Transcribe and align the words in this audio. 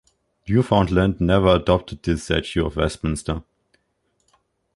Newfoundland 0.49 1.21
never 1.21 1.49
adopted 1.57 2.01
the 2.01 2.17
Statute 2.17 2.65
of 2.65 2.75
Westminster. 2.75 3.43